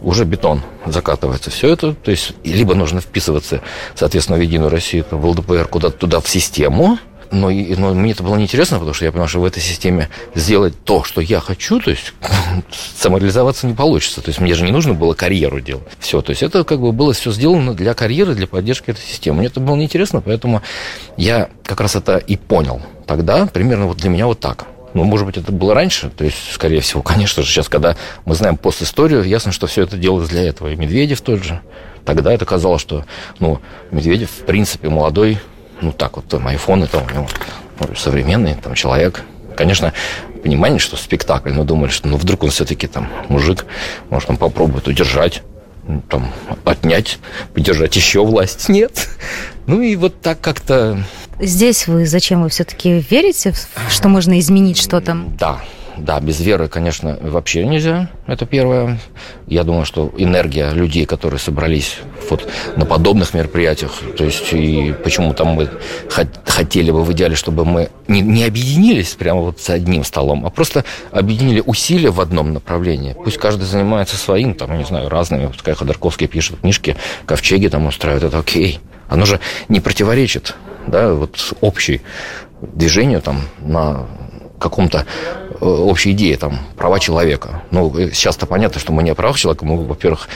уже 0.00 0.24
бетон 0.24 0.62
закатывается. 0.86 1.50
Все 1.50 1.68
это, 1.68 1.94
то 1.94 2.10
есть, 2.10 2.32
либо 2.44 2.74
нужно 2.74 3.00
вписываться, 3.00 3.60
соответственно, 3.94 4.38
в 4.38 4.42
Единую 4.42 4.70
Россию, 4.70 5.04
в 5.10 5.24
ЛДПР, 5.24 5.68
куда-то 5.68 5.96
туда 5.96 6.20
в 6.20 6.28
систему, 6.28 6.98
но, 7.32 7.50
но 7.50 7.94
мне 7.94 8.12
это 8.12 8.22
было 8.22 8.36
неинтересно, 8.36 8.76
потому 8.76 8.94
что 8.94 9.06
я 9.06 9.12
понял, 9.12 9.26
что 9.26 9.40
в 9.40 9.44
этой 9.44 9.60
системе 9.60 10.10
сделать 10.34 10.74
то, 10.84 11.02
что 11.02 11.20
я 11.20 11.40
хочу, 11.40 11.80
то 11.80 11.90
есть 11.90 12.12
самореализоваться 12.96 13.66
не 13.66 13.74
получится. 13.74 14.20
То 14.20 14.28
есть 14.28 14.40
мне 14.40 14.54
же 14.54 14.64
не 14.64 14.70
нужно 14.70 14.92
было 14.92 15.14
карьеру 15.14 15.60
делать. 15.60 15.88
Все, 15.98 16.20
то 16.20 16.30
есть 16.30 16.42
это 16.42 16.62
как 16.64 16.80
бы 16.80 16.92
было 16.92 17.14
все 17.14 17.32
сделано 17.32 17.74
для 17.74 17.94
карьеры, 17.94 18.34
для 18.34 18.46
поддержки 18.46 18.90
этой 18.90 19.02
системы. 19.02 19.38
Мне 19.38 19.46
это 19.46 19.60
было 19.60 19.76
неинтересно, 19.76 20.20
поэтому 20.20 20.62
я 21.16 21.48
как 21.64 21.80
раз 21.80 21.96
это 21.96 22.18
и 22.18 22.36
понял 22.36 22.82
тогда, 23.06 23.46
примерно 23.46 23.86
вот 23.86 23.96
для 23.96 24.10
меня 24.10 24.26
вот 24.26 24.40
так. 24.40 24.66
Ну, 24.94 25.04
может 25.04 25.24
быть, 25.24 25.38
это 25.38 25.52
было 25.52 25.72
раньше, 25.74 26.10
то 26.10 26.24
есть, 26.24 26.52
скорее 26.52 26.82
всего, 26.82 27.02
конечно 27.02 27.42
же, 27.42 27.48
сейчас, 27.48 27.68
когда 27.68 27.96
мы 28.26 28.34
знаем 28.34 28.58
постисторию, 28.58 29.22
ясно, 29.22 29.52
что 29.52 29.66
все 29.66 29.82
это 29.82 29.96
делалось 29.96 30.28
для 30.28 30.46
этого. 30.46 30.68
И 30.68 30.76
Медведев 30.76 31.22
тот 31.22 31.42
же. 31.42 31.60
Тогда 32.04 32.32
это 32.32 32.44
казалось, 32.44 32.82
что, 32.82 33.04
ну, 33.38 33.60
Медведев, 33.90 34.28
в 34.30 34.44
принципе, 34.44 34.88
молодой 34.88 35.38
ну 35.82 35.92
так 35.92 36.16
вот, 36.16 36.26
там, 36.26 36.46
айфон, 36.46 36.84
это 36.84 36.98
у 36.98 37.10
него 37.10 37.26
современный 37.96 38.54
там 38.54 38.74
человек. 38.74 39.22
Конечно, 39.56 39.92
понимание, 40.42 40.78
что 40.78 40.96
спектакль, 40.96 41.52
но 41.52 41.64
думали, 41.64 41.90
что 41.90 42.08
ну 42.08 42.16
вдруг 42.16 42.44
он 42.44 42.50
все-таки 42.50 42.86
там 42.86 43.08
мужик, 43.28 43.66
может, 44.08 44.30
он 44.30 44.36
попробует 44.36 44.88
удержать, 44.88 45.42
ну, 45.86 46.02
там, 46.08 46.32
отнять, 46.64 47.18
подержать 47.54 47.94
еще 47.96 48.24
власть. 48.24 48.68
Нет. 48.68 49.08
Ну 49.66 49.80
и 49.80 49.96
вот 49.96 50.20
так 50.20 50.40
как-то... 50.40 51.04
Здесь 51.40 51.86
вы 51.88 52.06
зачем? 52.06 52.42
Вы 52.42 52.48
все-таки 52.48 53.04
верите, 53.10 53.52
что 53.90 54.08
можно 54.08 54.38
изменить 54.38 54.78
что-то? 54.78 55.16
Да, 55.38 55.60
да, 55.96 56.20
без 56.20 56.40
веры, 56.40 56.68
конечно, 56.68 57.18
вообще 57.20 57.66
нельзя. 57.66 58.10
Это 58.26 58.46
первое. 58.46 58.98
Я 59.46 59.64
думаю, 59.64 59.84
что 59.84 60.12
энергия 60.16 60.70
людей, 60.70 61.04
которые 61.04 61.40
собрались 61.40 61.98
вот 62.32 62.48
на 62.76 62.84
подобных 62.84 63.34
мероприятиях, 63.34 63.92
то 64.16 64.24
есть 64.24 64.52
и 64.52 64.94
почему 65.04 65.32
там 65.34 65.48
мы 65.48 65.68
хотели 66.44 66.90
бы 66.90 67.04
в 67.04 67.12
идеале, 67.12 67.36
чтобы 67.36 67.64
мы 67.64 67.90
не, 68.08 68.20
не 68.20 68.44
объединились 68.44 69.14
прямо 69.14 69.40
вот 69.40 69.60
с 69.60 69.70
одним 69.70 70.04
столом, 70.04 70.44
а 70.44 70.50
просто 70.50 70.84
объединили 71.10 71.62
усилия 71.64 72.10
в 72.10 72.20
одном 72.20 72.52
направлении. 72.52 73.14
Пусть 73.24 73.38
каждый 73.38 73.64
занимается 73.64 74.16
своим, 74.16 74.54
там, 74.54 74.76
не 74.76 74.84
знаю, 74.84 75.08
разными. 75.08 75.46
Пускай 75.46 75.74
Ходорковский 75.74 76.26
пишет 76.26 76.60
книжки, 76.60 76.96
ковчеги 77.26 77.68
там 77.68 77.86
устраивают, 77.86 78.24
это 78.24 78.38
окей. 78.38 78.80
Оно 79.08 79.26
же 79.26 79.40
не 79.68 79.80
противоречит, 79.80 80.54
да, 80.86 81.12
вот 81.12 81.54
общей 81.60 82.00
движению 82.60 83.20
там 83.20 83.42
на 83.60 84.06
каком-то 84.58 85.06
общая 85.62 86.12
идея, 86.12 86.36
там, 86.36 86.58
права 86.76 86.98
человека. 86.98 87.62
Ну, 87.70 87.92
сейчас-то 88.12 88.46
понятно, 88.46 88.80
что 88.80 88.92
мы 88.92 89.02
не 89.02 89.10
о 89.10 89.14
правах 89.14 89.38
человека, 89.38 89.64
мы, 89.64 89.84
во-первых, 89.84 90.28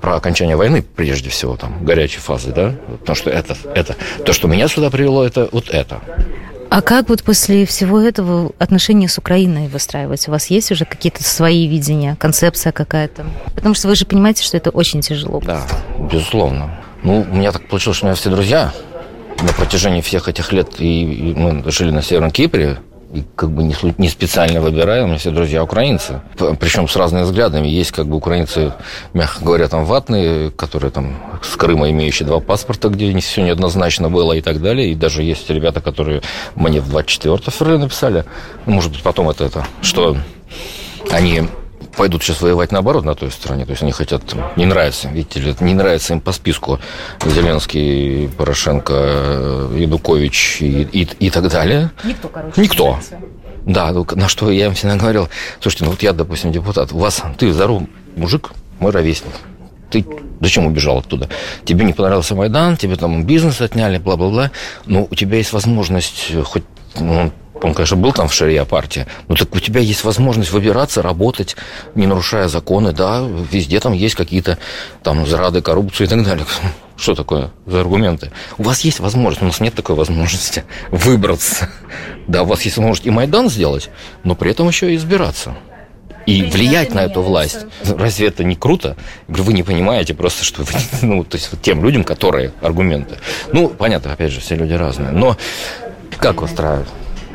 про 0.00 0.16
окончание 0.16 0.56
войны, 0.56 0.82
прежде 0.82 1.28
всего, 1.30 1.56
там, 1.56 1.84
горячей 1.84 2.20
фазы, 2.20 2.52
да, 2.52 2.74
потому 3.00 3.16
что 3.16 3.30
это, 3.30 3.56
это, 3.74 3.96
то, 4.24 4.32
что 4.32 4.48
меня 4.48 4.68
сюда 4.68 4.90
привело, 4.90 5.24
это 5.24 5.48
вот 5.52 5.68
это. 5.68 6.00
А 6.70 6.82
как 6.82 7.08
вот 7.08 7.24
после 7.24 7.66
всего 7.66 8.00
этого 8.00 8.52
отношения 8.58 9.08
с 9.08 9.18
Украиной 9.18 9.66
выстраивать? 9.66 10.28
У 10.28 10.30
вас 10.30 10.46
есть 10.50 10.70
уже 10.70 10.84
какие-то 10.84 11.24
свои 11.24 11.66
видения, 11.66 12.16
концепция 12.18 12.70
какая-то? 12.70 13.26
Потому 13.56 13.74
что 13.74 13.88
вы 13.88 13.96
же 13.96 14.06
понимаете, 14.06 14.44
что 14.44 14.56
это 14.56 14.70
очень 14.70 15.00
тяжело. 15.00 15.40
Да, 15.44 15.66
безусловно. 16.12 16.80
Ну, 17.02 17.26
у 17.28 17.34
меня 17.34 17.50
так 17.50 17.66
получилось, 17.66 17.96
что 17.96 18.06
у 18.06 18.08
меня 18.08 18.14
все 18.14 18.30
друзья 18.30 18.72
на 19.42 19.52
протяжении 19.52 20.00
всех 20.00 20.28
этих 20.28 20.52
лет, 20.52 20.68
и, 20.78 21.02
и 21.02 21.34
мы 21.34 21.68
жили 21.72 21.90
на 21.90 22.02
Северном 22.02 22.30
Кипре, 22.30 22.78
и 23.12 23.24
как 23.34 23.50
бы 23.50 23.62
не, 23.62 23.74
не 23.98 24.08
специально 24.08 24.60
выбираю, 24.60 25.04
у 25.04 25.06
меня 25.08 25.18
все 25.18 25.30
друзья 25.30 25.64
украинцы. 25.64 26.20
Причем 26.60 26.88
с 26.88 26.94
разными 26.96 27.24
взглядами. 27.24 27.66
Есть 27.66 27.90
как 27.90 28.06
бы 28.06 28.16
украинцы, 28.16 28.72
мягко 29.14 29.44
говоря, 29.44 29.68
там 29.68 29.84
ватные, 29.84 30.50
которые 30.50 30.90
там 30.90 31.16
с 31.42 31.56
Крыма 31.56 31.90
имеющие 31.90 32.26
два 32.26 32.40
паспорта, 32.40 32.88
где 32.88 33.16
все 33.18 33.42
неоднозначно 33.42 34.10
было 34.10 34.34
и 34.34 34.40
так 34.40 34.62
далее. 34.62 34.92
И 34.92 34.94
даже 34.94 35.22
есть 35.22 35.50
ребята, 35.50 35.80
которые 35.80 36.22
мне 36.54 36.80
в 36.80 36.88
24 36.88 37.38
февраля 37.50 37.78
написали, 37.78 38.24
ну, 38.66 38.74
может 38.74 38.92
быть, 38.92 39.02
потом 39.02 39.28
это, 39.28 39.44
это 39.44 39.66
что 39.82 40.16
они 41.10 41.42
пойдут 41.96 42.22
сейчас 42.22 42.40
воевать 42.40 42.72
наоборот 42.72 43.04
на 43.04 43.14
той 43.14 43.30
стороне. 43.30 43.64
То 43.64 43.70
есть 43.70 43.82
они 43.82 43.92
хотят, 43.92 44.22
не 44.56 44.66
нравится, 44.66 45.08
видите 45.08 45.40
ли, 45.40 45.54
не 45.60 45.74
нравится 45.74 46.14
им 46.14 46.20
по 46.20 46.32
списку 46.32 46.80
Зеленский, 47.24 48.28
Порошенко, 48.36 48.94
Янукович 49.74 50.58
и, 50.60 50.82
и, 50.82 51.08
и 51.18 51.30
так 51.30 51.48
далее. 51.48 51.90
Никто, 52.04 52.28
короче. 52.28 52.60
Никто. 52.60 52.98
Да, 53.66 53.92
ну, 53.92 54.06
на 54.14 54.28
что 54.28 54.50
я 54.50 54.66
им 54.66 54.74
всегда 54.74 54.96
говорил, 54.96 55.28
слушайте, 55.60 55.84
ну 55.84 55.90
вот 55.90 56.02
я, 56.02 56.12
допустим, 56.12 56.50
депутат, 56.50 56.92
у 56.92 56.98
вас, 56.98 57.22
ты 57.36 57.52
здоров 57.52 57.82
мужик, 58.16 58.52
мой 58.78 58.90
ровесник, 58.90 59.32
ты 59.90 60.04
зачем 60.40 60.66
убежал 60.66 60.98
оттуда? 60.98 61.28
Тебе 61.64 61.84
не 61.84 61.92
понравился 61.92 62.34
Майдан, 62.34 62.76
тебе 62.76 62.96
там 62.96 63.24
бизнес 63.24 63.60
отняли, 63.60 63.98
бла-бла-бла, 63.98 64.50
но 64.86 65.06
у 65.10 65.14
тебя 65.14 65.36
есть 65.36 65.52
возможность 65.52 66.32
хоть 66.44 66.64
ну, 66.98 67.30
он, 67.62 67.74
конечно, 67.74 67.96
был 67.96 68.12
там 68.12 68.28
в 68.28 68.34
шария 68.34 68.64
партии, 68.64 69.06
но 69.28 69.34
так 69.34 69.54
у 69.54 69.60
тебя 69.60 69.80
есть 69.80 70.04
возможность 70.04 70.50
выбираться, 70.50 71.02
работать, 71.02 71.56
не 71.94 72.06
нарушая 72.06 72.48
законы, 72.48 72.92
да, 72.92 73.22
везде 73.50 73.80
там 73.80 73.92
есть 73.92 74.14
какие-то 74.14 74.58
там 75.02 75.26
зрады, 75.26 75.62
коррупцию 75.62 76.06
и 76.06 76.10
так 76.10 76.24
далее. 76.24 76.46
Что 76.96 77.14
такое 77.14 77.50
за 77.66 77.80
аргументы? 77.80 78.30
У 78.58 78.62
вас 78.62 78.80
есть 78.80 79.00
возможность, 79.00 79.42
у 79.42 79.46
нас 79.46 79.60
нет 79.60 79.74
такой 79.74 79.96
возможности 79.96 80.64
выбраться. 80.90 81.70
Да, 82.26 82.42
у 82.42 82.46
вас 82.46 82.62
есть 82.62 82.76
возможность 82.76 83.06
и 83.06 83.10
Майдан 83.10 83.48
сделать, 83.48 83.90
но 84.24 84.34
при 84.34 84.50
этом 84.50 84.68
еще 84.68 84.92
и 84.92 84.96
избираться 84.96 85.54
и 86.26 86.42
влиять 86.42 86.94
на 86.94 87.00
эту 87.00 87.22
власть. 87.22 87.66
Разве 87.84 88.28
это 88.28 88.44
не 88.44 88.54
круто? 88.54 88.96
Вы 89.26 89.52
не 89.52 89.62
понимаете 89.62 90.14
просто, 90.14 90.44
что 90.44 90.62
вы, 90.62 90.72
ну, 91.02 91.24
то 91.24 91.36
есть 91.36 91.50
вот 91.50 91.62
тем 91.62 91.82
людям, 91.82 92.04
которые 92.04 92.52
аргументы. 92.60 93.16
Ну, 93.52 93.68
понятно, 93.68 94.12
опять 94.12 94.30
же, 94.30 94.40
все 94.40 94.54
люди 94.54 94.74
разные. 94.74 95.10
Но 95.10 95.36
как 96.18 96.42
устраивать? 96.42 96.88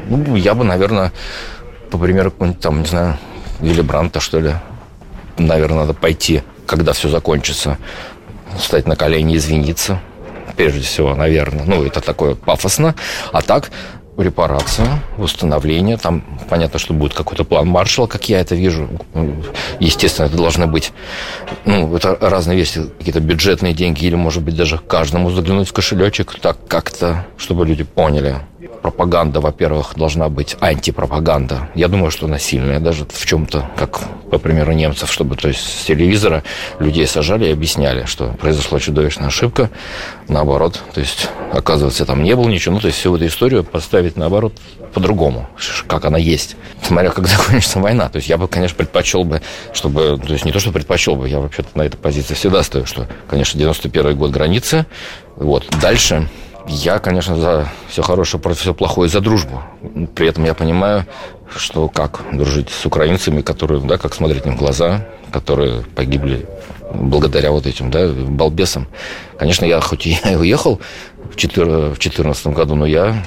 Ну, 0.07 0.35
я 0.35 0.53
бы, 0.53 0.63
наверное, 0.63 1.11
по 1.89 1.97
примеру 1.97 2.31
какого-нибудь 2.31 2.61
там, 2.61 2.81
не 2.81 2.87
знаю, 2.87 3.17
Вилли 3.59 3.81
Бранта, 3.81 4.19
что 4.19 4.39
ли, 4.39 4.53
наверное, 5.37 5.79
надо 5.79 5.93
пойти, 5.93 6.43
когда 6.65 6.93
все 6.93 7.09
закончится, 7.09 7.77
встать 8.57 8.87
на 8.87 8.95
колени, 8.95 9.37
извиниться, 9.37 9.99
прежде 10.55 10.81
всего, 10.81 11.15
наверное. 11.15 11.65
Ну, 11.65 11.83
это 11.83 12.01
такое 12.01 12.35
пафосно. 12.35 12.95
А 13.31 13.41
так, 13.41 13.71
репарация, 14.17 15.01
восстановление. 15.17 15.97
Там 15.97 16.23
понятно, 16.49 16.79
что 16.79 16.93
будет 16.93 17.13
какой-то 17.13 17.43
план 17.43 17.67
маршала, 17.67 18.07
как 18.07 18.29
я 18.29 18.39
это 18.39 18.55
вижу. 18.55 18.87
Естественно, 19.79 20.27
это 20.27 20.37
должны 20.37 20.67
быть 20.67 20.93
ну, 21.65 21.95
это 21.95 22.17
разные 22.21 22.57
вещи, 22.57 22.83
какие-то 22.97 23.19
бюджетные 23.19 23.73
деньги, 23.73 24.05
или, 24.05 24.15
может 24.15 24.43
быть, 24.43 24.55
даже 24.55 24.77
каждому 24.77 25.29
заглянуть 25.31 25.69
в 25.69 25.73
кошелечек, 25.73 26.39
так 26.39 26.57
как-то, 26.67 27.25
чтобы 27.37 27.65
люди 27.65 27.83
поняли, 27.83 28.37
пропаганда, 28.81 29.41
во-первых, 29.41 29.93
должна 29.95 30.29
быть 30.29 30.55
антипропаганда. 30.59 31.69
Я 31.75 31.87
думаю, 31.87 32.11
что 32.11 32.25
она 32.25 32.39
сильная 32.39 32.79
даже 32.79 33.05
в 33.05 33.25
чем-то, 33.25 33.69
как, 33.75 34.01
по 34.29 34.37
примеру, 34.37 34.73
немцев, 34.73 35.11
чтобы 35.11 35.35
то 35.35 35.47
есть 35.47 35.59
с 35.59 35.85
телевизора 35.85 36.43
людей 36.79 37.07
сажали 37.07 37.47
и 37.47 37.51
объясняли, 37.51 38.05
что 38.05 38.29
произошла 38.39 38.79
чудовищная 38.79 39.27
ошибка, 39.27 39.69
наоборот, 40.27 40.81
то 40.93 40.99
есть, 40.99 41.29
оказывается, 41.51 42.05
там 42.05 42.23
не 42.23 42.35
было 42.35 42.47
ничего, 42.47 42.75
ну, 42.75 42.81
то 42.81 42.87
есть 42.87 42.99
всю 42.99 43.15
эту 43.15 43.27
историю 43.27 43.63
поставить, 43.63 44.17
наоборот, 44.17 44.53
по-другому, 44.95 45.49
как 45.87 46.05
она 46.05 46.17
есть. 46.17 46.55
Смотря 46.81 47.11
как 47.11 47.27
закончится 47.27 47.79
война. 47.79 48.07
То 48.07 48.15
есть 48.17 48.29
я 48.29 48.37
бы, 48.37 48.47
конечно, 48.47 48.77
предпочел 48.77 49.25
бы, 49.25 49.41
чтобы... 49.73 50.19
То 50.25 50.31
есть 50.31 50.45
не 50.45 50.53
то, 50.53 50.59
что 50.59 50.71
предпочел 50.71 51.17
бы, 51.17 51.27
я 51.27 51.39
вообще-то 51.39 51.69
на 51.75 51.81
этой 51.83 51.97
позиции 51.97 52.33
всегда 52.33 52.63
стою, 52.63 52.85
что, 52.85 53.05
конечно, 53.27 53.59
91 53.59 54.15
год 54.15 54.31
границы. 54.31 54.85
Вот. 55.35 55.67
Дальше 55.81 56.29
я, 56.67 56.99
конечно, 56.99 57.35
за 57.37 57.69
все 57.87 58.01
хорошее, 58.01 58.41
против 58.41 58.61
все 58.61 58.73
плохое, 58.73 59.09
за 59.09 59.21
дружбу. 59.21 59.61
При 60.15 60.27
этом 60.27 60.45
я 60.45 60.53
понимаю, 60.53 61.05
что 61.55 61.87
как 61.87 62.21
дружить 62.31 62.69
с 62.69 62.85
украинцами, 62.85 63.41
которые, 63.41 63.81
да, 63.81 63.97
как 63.97 64.13
смотреть 64.13 64.45
им 64.45 64.55
в 64.55 64.59
глаза, 64.59 65.05
которые 65.31 65.81
погибли 65.95 66.47
благодаря 66.93 67.51
вот 67.51 67.65
этим, 67.65 67.91
да, 67.91 68.07
балбесам. 68.09 68.87
Конечно, 69.37 69.65
я 69.65 69.79
хоть 69.81 70.07
и 70.07 70.17
уехал 70.37 70.79
в 71.17 71.35
2014 71.35 72.47
году, 72.47 72.75
но 72.75 72.85
я 72.85 73.23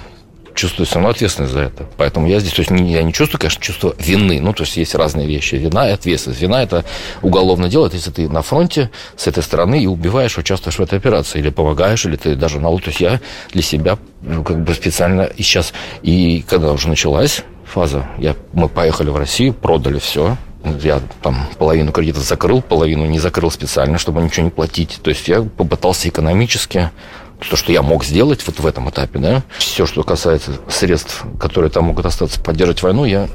чувствую 0.58 0.86
равно 0.92 1.10
ответственность 1.10 1.52
за 1.52 1.60
это. 1.60 1.86
Поэтому 1.96 2.26
я 2.26 2.40
здесь, 2.40 2.52
то 2.52 2.60
есть 2.60 2.70
я 2.70 3.02
не 3.02 3.12
чувствую, 3.12 3.40
конечно, 3.40 3.62
чувство 3.62 3.94
вины. 3.98 4.40
Ну, 4.40 4.52
то 4.52 4.64
есть 4.64 4.76
есть 4.76 4.94
разные 4.94 5.26
вещи. 5.26 5.54
Вина 5.54 5.88
и 5.88 5.92
ответственность. 5.92 6.42
Вина– 6.42 6.62
это 6.64 6.84
уголовное 7.22 7.70
дело, 7.70 7.88
если 7.92 8.10
ты 8.10 8.28
на 8.28 8.42
фронте 8.42 8.90
с 9.16 9.28
этой 9.28 9.42
стороны 9.42 9.82
и 9.82 9.86
убиваешь, 9.86 10.36
участвуешь 10.36 10.78
в 10.78 10.82
этой 10.82 10.98
операции, 10.98 11.38
или 11.38 11.50
помогаешь, 11.50 12.04
или 12.04 12.16
ты 12.16 12.34
даже 12.34 12.58
на 12.60 12.76
То 12.78 12.88
есть 12.88 13.00
я 13.00 13.20
для 13.52 13.62
себя 13.62 13.98
ну, 14.20 14.42
как 14.42 14.62
бы 14.62 14.74
специально 14.74 15.22
и 15.22 15.42
сейчас, 15.42 15.72
и 16.02 16.44
когда 16.48 16.72
уже 16.72 16.88
началась 16.88 17.44
фаза, 17.64 18.08
я, 18.18 18.34
мы 18.52 18.68
поехали 18.68 19.10
в 19.10 19.16
Россию, 19.16 19.54
продали 19.54 19.98
все, 19.98 20.36
я 20.82 21.00
там 21.22 21.46
половину 21.58 21.92
кредитов 21.92 22.24
закрыл, 22.24 22.62
половину 22.62 23.06
не 23.06 23.18
закрыл 23.18 23.50
специально, 23.50 23.98
чтобы 23.98 24.22
ничего 24.22 24.44
не 24.44 24.50
платить. 24.50 24.98
То 25.02 25.10
есть 25.10 25.28
я 25.28 25.42
попытался 25.42 26.08
экономически 26.08 26.90
то, 27.38 27.56
что 27.56 27.72
я 27.72 27.82
мог 27.82 28.04
сделать 28.04 28.44
вот 28.46 28.58
в 28.60 28.66
этом 28.66 28.90
этапе, 28.90 29.18
да, 29.18 29.42
все, 29.58 29.86
что 29.86 30.02
касается 30.02 30.52
средств, 30.68 31.24
которые 31.38 31.70
там 31.70 31.84
могут 31.84 32.06
остаться 32.06 32.40
поддерживать 32.40 32.82
войну, 32.82 33.04
я 33.04 33.28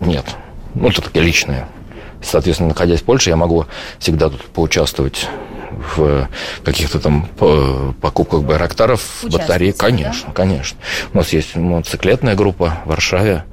нет. 0.00 0.24
Ну, 0.74 0.88
это 0.88 1.00
такие 1.00 1.24
личные. 1.24 1.66
Соответственно, 2.22 2.70
находясь 2.70 3.00
в 3.00 3.04
Польше, 3.04 3.30
я 3.30 3.36
могу 3.36 3.66
всегда 3.98 4.28
тут 4.28 4.42
поучаствовать 4.44 5.28
в 5.96 6.28
каких-то 6.64 6.98
там 7.00 7.26
покупках 8.00 8.42
байрактаров, 8.42 9.24
батарей. 9.24 9.72
Конечно, 9.72 10.28
да? 10.28 10.32
конечно. 10.32 10.78
У 11.12 11.18
нас 11.18 11.32
есть 11.32 11.54
мотоциклетная 11.54 12.34
группа 12.34 12.78
в 12.84 12.88
Варшаве. 12.88 13.44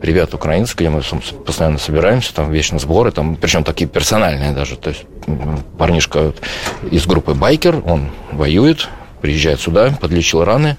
Ребята 0.00 0.36
украинцы, 0.36 0.74
где 0.76 0.88
мы 0.88 1.02
постоянно 1.44 1.78
собираемся, 1.78 2.34
там 2.34 2.50
вечно 2.50 2.78
сборы, 2.78 3.10
там, 3.10 3.36
причем 3.36 3.64
такие 3.64 3.88
персональные 3.88 4.52
даже. 4.52 4.76
То 4.76 4.90
есть 4.90 5.04
парнишка 5.78 6.32
из 6.90 7.06
группы 7.06 7.34
байкер, 7.34 7.82
он 7.84 8.10
воюет, 8.30 8.88
приезжает 9.24 9.58
сюда, 9.58 9.96
подлечил 9.98 10.44
раны, 10.44 10.76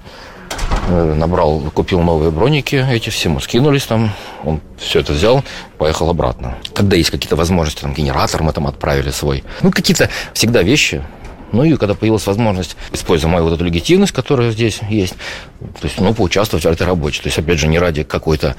э, 0.87 1.13
набрал, 1.15 1.61
купил 1.73 2.01
новые 2.01 2.29
броники, 2.29 2.75
эти 2.75 3.09
все 3.09 3.27
мы 3.27 3.41
скинулись 3.41 3.85
там, 3.85 4.11
он 4.43 4.61
все 4.77 4.99
это 4.99 5.13
взял, 5.13 5.43
поехал 5.79 6.11
обратно. 6.11 6.55
Когда 6.75 6.95
есть 6.95 7.09
какие-то 7.09 7.35
возможности, 7.35 7.81
там 7.81 7.95
генератор 7.95 8.43
мы 8.43 8.53
там 8.53 8.67
отправили 8.67 9.09
свой, 9.09 9.43
ну 9.63 9.71
какие-то 9.71 10.11
всегда 10.33 10.61
вещи, 10.61 11.01
ну 11.53 11.63
и 11.63 11.75
когда 11.75 11.95
появилась 11.95 12.27
возможность, 12.27 12.77
используя 12.91 13.31
мою 13.31 13.45
вот 13.45 13.53
эту 13.53 13.63
легитимность, 13.63 14.13
которая 14.13 14.51
здесь 14.51 14.79
есть, 14.89 15.15
то 15.59 15.87
есть, 15.87 15.99
ну, 15.99 16.13
поучаствовать 16.13 16.65
в 16.65 16.69
этой 16.69 16.85
работе. 16.85 17.21
То 17.21 17.27
есть, 17.27 17.39
опять 17.39 17.57
же, 17.57 17.67
не 17.67 17.79
ради 17.79 18.03
какой-то 18.03 18.55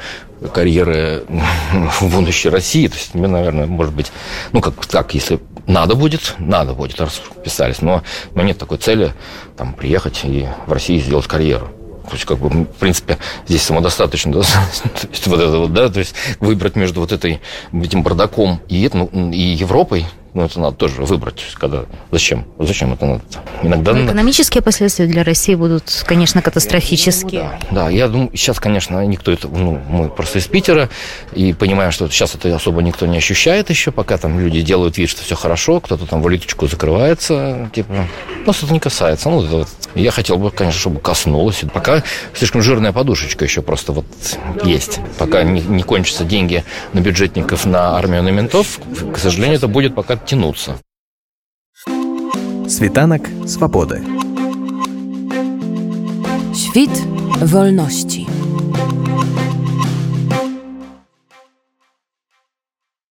карьеры 0.53 1.25
в 2.01 2.11
будущей 2.11 2.49
России. 2.49 2.89
То 2.89 2.97
есть, 2.97 3.15
мне, 3.15 3.29
наверное, 3.29 3.67
может 3.67 3.95
быть, 3.95 4.11
ну, 4.53 4.61
как 4.61 4.87
так, 4.87 5.15
если 5.15 5.39
надо 5.67 5.95
будет, 5.95 6.35
надо 6.39 6.75
будет, 6.75 7.01
раз 7.01 7.21
писались. 7.45 7.83
Но, 7.83 8.03
но 8.35 8.43
нет 8.43 8.59
такой 8.59 8.79
цели 8.79 9.13
там 9.57 9.75
приехать 9.75 10.21
и 10.25 10.49
в 10.67 10.73
России 10.73 10.99
сделать 10.99 11.27
карьеру. 11.27 11.69
То 12.09 12.13
есть, 12.13 12.25
как 12.25 12.39
бы, 12.39 12.49
в 12.49 12.65
принципе, 12.67 13.19
здесь 13.49 13.63
самодостаточно, 13.63 14.33
да, 14.33 14.43
то 14.43 15.09
есть, 15.11 15.27
вот 15.27 15.41
это 15.41 15.59
вот, 15.59 15.73
да, 15.73 15.89
то 15.89 15.99
есть 15.99 16.15
выбрать 16.39 16.77
между 16.77 17.01
вот 17.01 17.11
этой, 17.11 17.41
этим 17.73 18.05
бардаком 18.05 18.61
и, 18.69 18.89
ну, 18.93 19.11
и 19.33 19.41
Европой, 19.41 20.07
ну, 20.37 20.45
это 20.45 20.61
надо 20.61 20.77
тоже 20.77 21.03
выбрать, 21.03 21.43
когда 21.55 21.87
зачем, 22.11 22.45
зачем 22.59 22.93
это 22.93 23.07
надо. 23.07 23.23
Иногда 23.63 23.95
ну, 23.95 24.05
экономические 24.05 24.63
последствия 24.63 25.07
для 25.07 25.25
России 25.25 25.55
будут, 25.55 26.05
конечно, 26.07 26.43
катастрофические. 26.43 27.59
Да, 27.71 27.85
да, 27.85 27.89
я 27.89 28.07
думаю, 28.07 28.31
сейчас, 28.35 28.61
конечно, 28.61 29.03
никто 29.07 29.33
это, 29.33 29.49
ну, 29.49 29.81
мы 29.89 30.11
просто 30.11 30.39
из 30.39 30.47
Питера 30.47 30.91
и 31.33 31.55
понимаем, 31.55 31.91
что 31.91 32.07
сейчас 32.11 32.35
это 32.35 32.55
особо 32.55 32.83
никто 32.83 33.07
не 33.07 33.17
ощущает 33.17 33.71
еще, 33.71 33.93
пока 33.93 34.19
там 34.19 34.39
люди 34.39 34.61
делают 34.61 34.99
вид, 34.99 35.09
что 35.09 35.23
все 35.23 35.37
хорошо, 35.37 35.81
кто-то 35.81 36.05
там 36.05 36.21
в 36.21 36.27
улиточку 36.27 36.69
закрывается, 36.69 37.71
типа, 37.73 38.07
нас 38.47 38.63
это 38.63 38.73
не 38.75 38.81
касается. 38.81 39.31
Ну, 39.31 39.43
это, 39.43 39.67
я 39.95 40.11
хотел 40.11 40.37
бы, 40.37 40.51
конечно, 40.51 40.79
чтобы 40.79 41.01
коснулось. 41.01 41.63
Пока 41.73 42.03
слишком 42.35 42.61
жирная 42.61 42.93
подушечка 42.93 43.45
еще 43.45 43.63
просто 43.63 43.93
вот 43.93 44.07
есть. 44.65 45.01
Пока 45.19 45.43
не, 45.43 45.63
не 45.63 45.83
кончатся 45.83 46.25
деньги 46.25 46.63
на 46.93 47.01
бюджетников, 47.01 47.65
на 47.65 47.97
армию, 47.97 48.23
на 48.23 48.29
ментов, 48.29 48.79
к 49.15 49.19
сожалению, 49.19 49.57
это 49.57 49.69
будет 49.69 49.95
пока 49.95 50.17
тянуться. 50.27 50.75
Світанок 52.69 53.23
свободы. 53.47 54.03
Świt 56.55 56.91
wolności. 57.43 58.27